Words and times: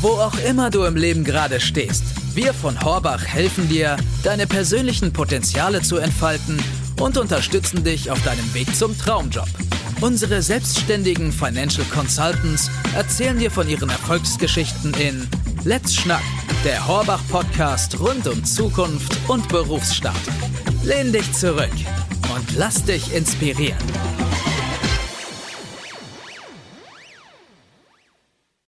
Wo 0.00 0.10
auch 0.10 0.38
immer 0.38 0.70
du 0.70 0.84
im 0.84 0.94
Leben 0.94 1.24
gerade 1.24 1.58
stehst, 1.58 2.04
wir 2.34 2.54
von 2.54 2.80
Horbach 2.82 3.24
helfen 3.24 3.68
dir, 3.68 3.96
deine 4.22 4.46
persönlichen 4.46 5.12
Potenziale 5.12 5.82
zu 5.82 5.96
entfalten 5.96 6.62
und 7.00 7.18
unterstützen 7.18 7.82
dich 7.82 8.08
auf 8.08 8.22
deinem 8.22 8.54
Weg 8.54 8.74
zum 8.76 8.96
Traumjob. 8.96 9.48
Unsere 10.00 10.40
selbstständigen 10.40 11.32
Financial 11.32 11.84
Consultants 11.92 12.70
erzählen 12.94 13.40
dir 13.40 13.50
von 13.50 13.68
ihren 13.68 13.90
Erfolgsgeschichten 13.90 14.94
in 14.94 15.26
Let's 15.64 15.96
Schnack, 15.96 16.22
der 16.64 16.86
Horbach 16.86 17.22
Podcast 17.28 17.98
rund 17.98 18.28
um 18.28 18.44
Zukunft 18.44 19.18
und 19.26 19.48
Berufsstart. 19.48 20.14
Lehn 20.84 21.12
dich 21.12 21.32
zurück 21.32 21.74
und 22.32 22.56
lass 22.56 22.84
dich 22.84 23.12
inspirieren. 23.12 23.78